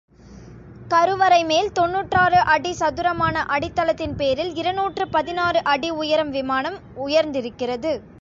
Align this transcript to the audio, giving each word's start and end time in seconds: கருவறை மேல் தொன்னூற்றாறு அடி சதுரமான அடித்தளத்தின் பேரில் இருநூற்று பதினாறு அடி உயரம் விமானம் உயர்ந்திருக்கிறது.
கருவறை 0.87 1.43
மேல் 1.43 1.71
தொன்னூற்றாறு 1.71 2.39
அடி 2.45 2.71
சதுரமான 2.71 3.43
அடித்தளத்தின் 3.49 4.15
பேரில் 4.15 4.55
இருநூற்று 4.55 5.07
பதினாறு 5.07 5.63
அடி 5.63 5.89
உயரம் 5.89 6.29
விமானம் 6.29 6.79
உயர்ந்திருக்கிறது. 7.07 8.01